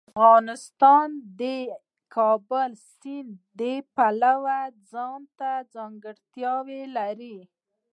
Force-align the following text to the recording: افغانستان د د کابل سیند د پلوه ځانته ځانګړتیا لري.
افغانستان 0.11 1.07
د 1.39 1.41
د 1.41 1.43
کابل 2.15 2.71
سیند 2.97 3.31
د 3.59 3.61
پلوه 3.95 4.59
ځانته 4.91 5.51
ځانګړتیا 5.73 6.55
لري. 6.97 7.37